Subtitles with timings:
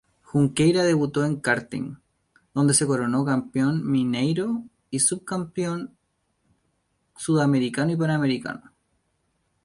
[0.23, 1.97] Junqueira debutó en karting,
[2.55, 5.95] donde se coronó campeón mineiro y subcampeón
[7.15, 8.71] sudamericano y panamericano.